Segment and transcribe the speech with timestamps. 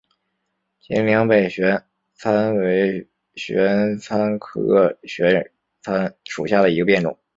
[0.79, 1.83] 秦岭北玄
[2.15, 5.51] 参为玄参科玄
[5.83, 7.15] 参属下的一个变种。